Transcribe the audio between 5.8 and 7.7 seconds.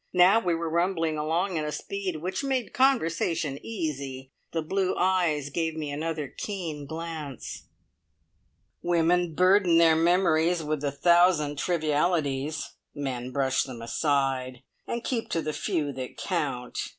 another keen glance.